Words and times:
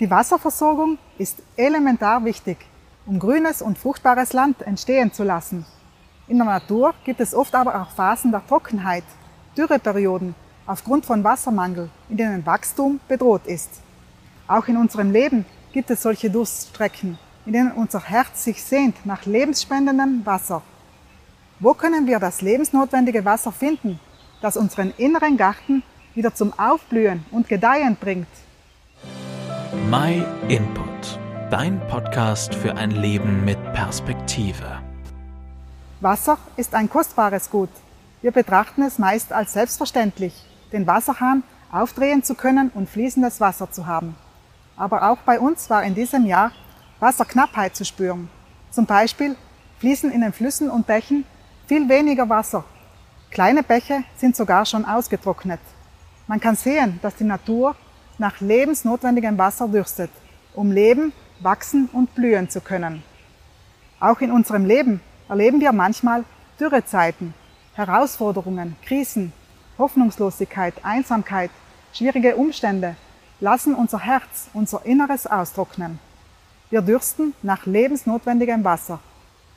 Die 0.00 0.10
Wasserversorgung 0.10 0.96
ist 1.18 1.42
elementar 1.58 2.24
wichtig, 2.24 2.56
um 3.04 3.18
grünes 3.18 3.60
und 3.60 3.76
fruchtbares 3.76 4.32
Land 4.32 4.62
entstehen 4.62 5.12
zu 5.12 5.24
lassen. 5.24 5.66
In 6.26 6.38
der 6.38 6.46
Natur 6.46 6.94
gibt 7.04 7.20
es 7.20 7.34
oft 7.34 7.54
aber 7.54 7.82
auch 7.82 7.90
Phasen 7.90 8.30
der 8.30 8.46
Trockenheit, 8.46 9.04
Dürreperioden 9.58 10.34
aufgrund 10.66 11.04
von 11.04 11.22
Wassermangel, 11.22 11.90
in 12.08 12.16
denen 12.16 12.46
Wachstum 12.46 12.98
bedroht 13.08 13.44
ist. 13.44 13.82
Auch 14.48 14.68
in 14.68 14.78
unserem 14.78 15.10
Leben 15.12 15.44
gibt 15.70 15.90
es 15.90 16.00
solche 16.00 16.30
Durststrecken, 16.30 17.18
in 17.44 17.52
denen 17.52 17.72
unser 17.72 18.00
Herz 18.00 18.44
sich 18.44 18.64
sehnt 18.64 19.04
nach 19.04 19.26
lebensspendendem 19.26 20.24
Wasser. 20.24 20.62
Wo 21.58 21.74
können 21.74 22.06
wir 22.06 22.18
das 22.18 22.40
lebensnotwendige 22.40 23.26
Wasser 23.26 23.52
finden, 23.52 24.00
das 24.40 24.56
unseren 24.56 24.94
inneren 24.96 25.36
Garten 25.36 25.82
wieder 26.14 26.34
zum 26.34 26.58
Aufblühen 26.58 27.26
und 27.32 27.48
Gedeihen 27.48 27.96
bringt? 27.96 28.28
My 29.90 30.24
Input, 30.46 31.18
dein 31.50 31.80
Podcast 31.88 32.54
für 32.54 32.76
ein 32.76 32.92
Leben 32.92 33.44
mit 33.44 33.58
Perspektive. 33.72 34.78
Wasser 36.00 36.38
ist 36.56 36.76
ein 36.76 36.88
kostbares 36.88 37.50
Gut. 37.50 37.70
Wir 38.22 38.30
betrachten 38.30 38.82
es 38.82 39.00
meist 39.00 39.32
als 39.32 39.52
selbstverständlich, 39.52 40.32
den 40.70 40.86
Wasserhahn 40.86 41.42
aufdrehen 41.72 42.22
zu 42.22 42.36
können 42.36 42.70
und 42.72 42.88
fließendes 42.88 43.40
Wasser 43.40 43.72
zu 43.72 43.88
haben. 43.88 44.14
Aber 44.76 45.10
auch 45.10 45.18
bei 45.26 45.40
uns 45.40 45.68
war 45.70 45.82
in 45.82 45.96
diesem 45.96 46.24
Jahr 46.24 46.52
Wasserknappheit 47.00 47.74
zu 47.74 47.84
spüren. 47.84 48.28
Zum 48.70 48.86
Beispiel 48.86 49.34
fließen 49.80 50.12
in 50.12 50.20
den 50.20 50.32
Flüssen 50.32 50.70
und 50.70 50.86
Bächen 50.86 51.24
viel 51.66 51.88
weniger 51.88 52.28
Wasser. 52.28 52.62
Kleine 53.32 53.64
Bäche 53.64 54.04
sind 54.16 54.36
sogar 54.36 54.66
schon 54.66 54.84
ausgetrocknet. 54.84 55.58
Man 56.28 56.38
kann 56.38 56.54
sehen, 56.54 57.00
dass 57.02 57.16
die 57.16 57.24
Natur 57.24 57.74
nach 58.20 58.40
lebensnotwendigem 58.40 59.38
Wasser 59.38 59.66
dürstet, 59.66 60.10
um 60.54 60.70
leben, 60.70 61.14
wachsen 61.40 61.88
und 61.90 62.14
blühen 62.14 62.50
zu 62.50 62.60
können. 62.60 63.02
Auch 63.98 64.20
in 64.20 64.30
unserem 64.30 64.66
Leben 64.66 65.00
erleben 65.28 65.60
wir 65.60 65.72
manchmal 65.72 66.24
Dürrezeiten, 66.60 67.32
Herausforderungen, 67.72 68.76
Krisen, 68.84 69.32
Hoffnungslosigkeit, 69.78 70.74
Einsamkeit, 70.82 71.50
schwierige 71.94 72.36
Umstände 72.36 72.94
lassen 73.40 73.74
unser 73.74 74.00
Herz, 74.00 74.50
unser 74.52 74.84
Inneres 74.84 75.26
austrocknen. 75.26 75.98
Wir 76.68 76.82
dürsten 76.82 77.32
nach 77.42 77.64
lebensnotwendigem 77.64 78.62
Wasser. 78.64 79.00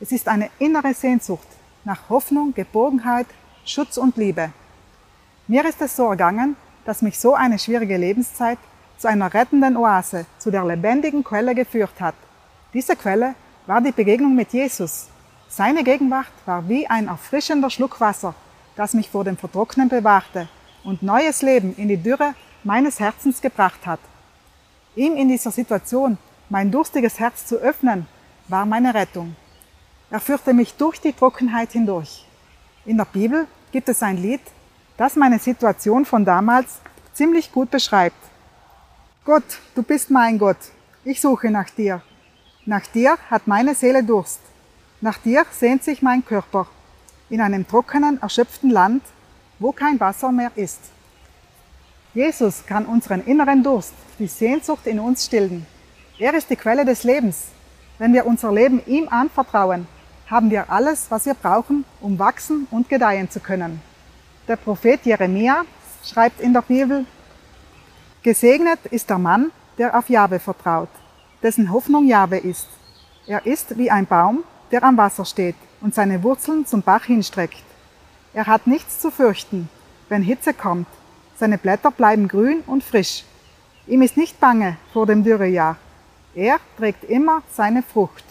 Es 0.00 0.12
ist 0.12 0.28
eine 0.28 0.50
innere 0.58 0.92
Sehnsucht 0.92 1.48
nach 1.84 2.10
Hoffnung, 2.10 2.52
Geborgenheit, 2.52 3.26
Schutz 3.64 3.96
und 3.96 4.18
Liebe. 4.18 4.52
Mir 5.48 5.64
ist 5.64 5.80
es 5.80 5.96
so 5.96 6.10
ergangen, 6.10 6.56
dass 6.90 7.02
mich 7.02 7.20
so 7.20 7.36
eine 7.36 7.56
schwierige 7.56 7.96
Lebenszeit 7.96 8.58
zu 8.98 9.06
einer 9.06 9.32
rettenden 9.32 9.76
Oase, 9.76 10.26
zu 10.40 10.50
der 10.50 10.64
lebendigen 10.64 11.22
Quelle 11.22 11.54
geführt 11.54 12.00
hat. 12.00 12.16
Diese 12.74 12.96
Quelle 12.96 13.36
war 13.68 13.80
die 13.80 13.92
Begegnung 13.92 14.34
mit 14.34 14.52
Jesus. 14.52 15.06
Seine 15.48 15.84
Gegenwart 15.84 16.32
war 16.46 16.68
wie 16.68 16.88
ein 16.88 17.06
erfrischender 17.06 17.70
Schluck 17.70 18.00
Wasser, 18.00 18.34
das 18.74 18.92
mich 18.92 19.08
vor 19.08 19.22
dem 19.22 19.36
Vertrocknen 19.36 19.88
bewahrte 19.88 20.48
und 20.82 21.00
neues 21.00 21.42
Leben 21.42 21.76
in 21.76 21.86
die 21.86 21.96
Dürre 21.96 22.34
meines 22.64 22.98
Herzens 22.98 23.40
gebracht 23.40 23.86
hat. 23.86 24.00
Ihm 24.96 25.14
in 25.14 25.28
dieser 25.28 25.52
Situation 25.52 26.18
mein 26.48 26.72
durstiges 26.72 27.20
Herz 27.20 27.46
zu 27.46 27.58
öffnen, 27.58 28.08
war 28.48 28.66
meine 28.66 28.94
Rettung. 28.94 29.36
Er 30.10 30.18
führte 30.18 30.52
mich 30.54 30.74
durch 30.74 31.00
die 31.00 31.12
Trockenheit 31.12 31.70
hindurch. 31.70 32.26
In 32.84 32.96
der 32.96 33.04
Bibel 33.04 33.46
gibt 33.70 33.88
es 33.88 34.02
ein 34.02 34.16
Lied, 34.16 34.40
das 35.00 35.16
meine 35.16 35.38
Situation 35.38 36.04
von 36.04 36.26
damals 36.26 36.78
ziemlich 37.14 37.50
gut 37.52 37.70
beschreibt. 37.70 38.22
Gott, 39.24 39.58
du 39.74 39.82
bist 39.82 40.10
mein 40.10 40.36
Gott, 40.38 40.58
ich 41.04 41.22
suche 41.22 41.50
nach 41.50 41.70
dir. 41.70 42.02
Nach 42.66 42.86
dir 42.86 43.16
hat 43.30 43.46
meine 43.46 43.74
Seele 43.74 44.04
Durst. 44.04 44.40
Nach 45.00 45.16
dir 45.16 45.46
sehnt 45.52 45.82
sich 45.84 46.02
mein 46.02 46.22
Körper. 46.22 46.66
In 47.30 47.40
einem 47.40 47.66
trockenen, 47.66 48.20
erschöpften 48.20 48.68
Land, 48.68 49.02
wo 49.58 49.72
kein 49.72 49.98
Wasser 49.98 50.32
mehr 50.32 50.52
ist. 50.54 50.80
Jesus 52.12 52.66
kann 52.66 52.84
unseren 52.84 53.24
inneren 53.24 53.62
Durst, 53.62 53.94
die 54.18 54.26
Sehnsucht 54.26 54.86
in 54.86 55.00
uns 55.00 55.24
stillen. 55.24 55.64
Er 56.18 56.34
ist 56.34 56.50
die 56.50 56.56
Quelle 56.56 56.84
des 56.84 57.04
Lebens. 57.04 57.44
Wenn 57.98 58.12
wir 58.12 58.26
unser 58.26 58.52
Leben 58.52 58.82
ihm 58.84 59.08
anvertrauen, 59.08 59.86
haben 60.26 60.50
wir 60.50 60.70
alles, 60.70 61.06
was 61.10 61.24
wir 61.24 61.32
brauchen, 61.32 61.86
um 62.02 62.18
wachsen 62.18 62.66
und 62.70 62.90
gedeihen 62.90 63.30
zu 63.30 63.40
können. 63.40 63.80
Der 64.50 64.56
Prophet 64.56 65.06
Jeremia 65.06 65.64
schreibt 66.04 66.40
in 66.40 66.52
der 66.52 66.62
Bibel, 66.62 67.06
Gesegnet 68.24 68.84
ist 68.90 69.08
der 69.08 69.18
Mann, 69.18 69.52
der 69.78 69.96
auf 69.96 70.10
Jahwe 70.10 70.40
vertraut, 70.40 70.88
dessen 71.40 71.70
Hoffnung 71.72 72.08
Jahwe 72.08 72.38
ist. 72.38 72.66
Er 73.28 73.46
ist 73.46 73.78
wie 73.78 73.92
ein 73.92 74.06
Baum, 74.06 74.42
der 74.72 74.82
am 74.82 74.96
Wasser 74.96 75.24
steht 75.24 75.54
und 75.80 75.94
seine 75.94 76.24
Wurzeln 76.24 76.66
zum 76.66 76.82
Bach 76.82 77.04
hinstreckt. 77.04 77.62
Er 78.34 78.48
hat 78.48 78.66
nichts 78.66 78.98
zu 78.98 79.12
fürchten, 79.12 79.68
wenn 80.08 80.22
Hitze 80.22 80.52
kommt. 80.52 80.88
Seine 81.38 81.56
Blätter 81.56 81.92
bleiben 81.92 82.26
grün 82.26 82.64
und 82.66 82.82
frisch. 82.82 83.22
Ihm 83.86 84.02
ist 84.02 84.16
nicht 84.16 84.40
bange 84.40 84.78
vor 84.92 85.06
dem 85.06 85.22
Dürrejahr, 85.22 85.76
er 86.34 86.58
trägt 86.76 87.04
immer 87.04 87.44
seine 87.52 87.84
Frucht. 87.84 88.24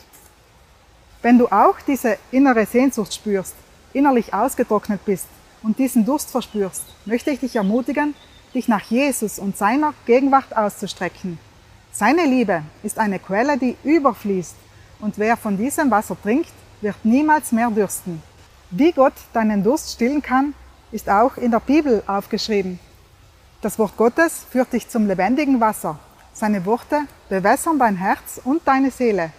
Wenn 1.22 1.38
du 1.38 1.48
auch 1.48 1.80
diese 1.88 2.18
innere 2.30 2.66
Sehnsucht 2.66 3.14
spürst, 3.14 3.56
innerlich 3.94 4.34
ausgetrocknet 4.34 5.06
bist 5.06 5.28
und 5.64 5.80
diesen 5.80 6.06
Durst 6.06 6.32
verspürst, 6.32 6.84
möchte 7.06 7.32
ich 7.32 7.40
dich 7.40 7.56
ermutigen, 7.56 8.16
dich 8.54 8.68
nach 8.68 8.82
Jesus 8.84 9.40
und 9.40 9.58
seiner 9.58 9.94
Gegenwart 10.06 10.56
auszustrecken. 10.56 11.38
Seine 11.92 12.26
Liebe 12.26 12.64
ist 12.84 13.00
eine 13.00 13.20
Quelle, 13.20 13.58
die 13.58 13.76
überfließt 13.84 14.56
und 15.00 15.18
wer 15.18 15.38
von 15.38 15.58
diesem 15.58 15.92
Wasser 15.92 16.18
trinkt, 16.22 16.52
wird 16.82 17.04
niemals 17.04 17.52
mehr 17.52 17.70
dürsten. 17.70 18.22
Wie 18.72 18.92
Gott 18.92 19.14
deinen 19.34 19.64
Durst 19.64 19.92
stillen 19.92 20.22
kann, 20.22 20.54
ist 20.92 21.10
auch 21.10 21.38
in 21.38 21.52
der 21.52 21.60
Bibel 21.60 22.04
aufgeschrieben. 22.08 22.80
Das 23.62 23.78
Wort 23.80 23.98
Gottes 23.98 24.46
führt 24.50 24.72
dich 24.74 24.88
zum 24.88 25.08
lebendigen 25.08 25.60
Wasser, 25.60 26.00
seine 26.34 26.66
Worte 26.66 27.02
bewässern 27.28 27.80
dein 27.80 27.98
Herz 27.98 28.40
und 28.44 28.62
deine 28.66 28.92
Seele. 28.92 29.32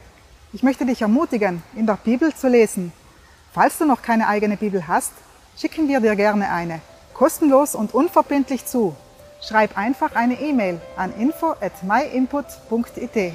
Ich 0.52 0.62
möchte 0.62 0.84
dich 0.84 1.02
ermutigen, 1.02 1.62
in 1.76 1.86
der 1.86 1.96
Bibel 1.96 2.34
zu 2.34 2.48
lesen. 2.48 2.92
Falls 3.52 3.78
du 3.78 3.86
noch 3.86 4.02
keine 4.02 4.28
eigene 4.28 4.56
Bibel 4.56 4.86
hast, 4.86 5.12
schicken 5.56 5.88
wir 5.88 6.00
dir 6.00 6.16
gerne 6.16 6.50
eine. 6.50 6.80
Kostenlos 7.14 7.74
und 7.74 7.94
unverbindlich 7.94 8.66
zu. 8.66 8.96
Schreib 9.40 9.76
einfach 9.76 10.14
eine 10.14 10.40
E-Mail 10.40 10.80
an 10.96 11.12
info 11.18 11.52
at 11.60 11.82
myinput.it. 11.82 13.34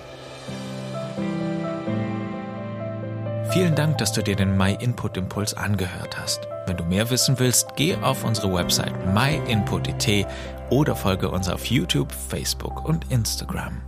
Vielen 3.51 3.75
Dank, 3.75 3.97
dass 3.99 4.11
du 4.11 4.21
dir 4.21 4.35
den 4.35 4.57
My 4.57 4.75
Input 4.79 5.17
Impuls 5.17 5.53
angehört 5.53 6.17
hast. 6.19 6.47
Wenn 6.65 6.77
du 6.77 6.83
mehr 6.83 7.09
wissen 7.09 7.39
willst, 7.39 7.75
geh 7.75 7.95
auf 7.95 8.23
unsere 8.23 8.53
Website 8.53 8.93
myinput.it 9.13 10.27
oder 10.69 10.95
folge 10.95 11.29
uns 11.29 11.47
auf 11.47 11.65
YouTube, 11.65 12.11
Facebook 12.11 12.83
und 12.85 13.11
Instagram. 13.11 13.81